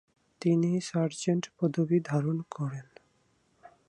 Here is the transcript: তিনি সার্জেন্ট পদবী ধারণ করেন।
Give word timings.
তিনি 0.41 0.71
সার্জেন্ট 0.81 1.43
পদবী 1.57 1.99
ধারণ 2.05 2.37
করেন। 2.51 2.87